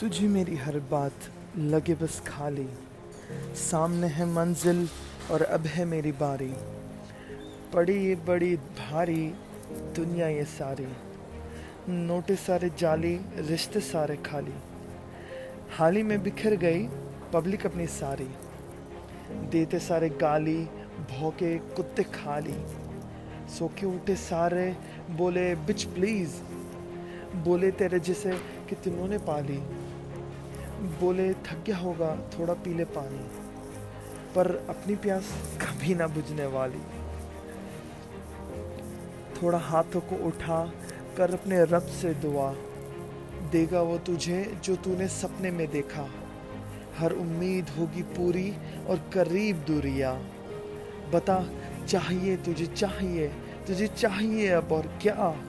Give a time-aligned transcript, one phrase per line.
[0.00, 1.12] तुझे मेरी हर बात
[1.58, 2.68] लगे बस खाली।
[3.54, 4.88] सामने है मंजिल
[5.30, 6.54] और अब है मेरी बारी।
[8.08, 9.34] ये बड़ी भारी,
[9.72, 10.86] दुनिया ये सारी।
[11.88, 14.52] नोटे सारे जाली, रिश्ते सारे खाली।
[15.76, 16.88] हाल ही में बिखर गई
[17.32, 18.28] पब्लिक अपनी सारी।
[19.30, 20.64] देते सारे गाली,
[21.10, 22.56] भौके कुत्ते खाली।
[23.58, 24.76] सो के उठे सारे,
[25.10, 26.32] बोले, बिच प्लीज़।
[27.34, 28.32] बोले, तेरे जिसे
[28.68, 29.62] कि तिन्होंने पाली।
[31.00, 33.26] बोले थक गया होगा, थोड़ा पीले पानी,
[34.34, 36.80] पर अपनी प्यास कभी ना बुझने वाली।
[39.42, 40.72] थोड़ा हाथों को उठा
[41.16, 42.54] कर अपने रब से दुआ।
[43.52, 46.08] देगा वो तुझे जो तूने सपने में देखा।
[46.98, 48.56] हर उम्मीद होगी पूरी
[48.88, 50.12] और करीब दूरिया।
[51.12, 51.44] बता,
[51.88, 53.28] चाहिए तुझे चाहिए
[53.66, 55.44] तुझे चाहिए अब और क्या?